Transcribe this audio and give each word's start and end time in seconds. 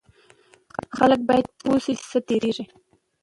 خلک 0.97 1.19
باید 1.29 1.45
پوه 1.59 1.77
شي 1.83 1.93
چې 1.99 2.05
څه 2.11 2.19
تیریږي. 2.27 2.65